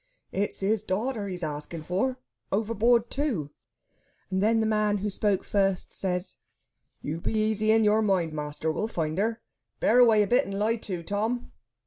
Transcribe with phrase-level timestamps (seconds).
[0.31, 2.17] "It's his daughter he's asking for
[2.51, 3.51] overboard, too!"
[4.31, 6.37] and then the man who spoke first says:
[7.03, 9.43] "You be easy in your mind, master; we'll find her.
[9.79, 11.51] Bear away a bit, and lie to, Tom."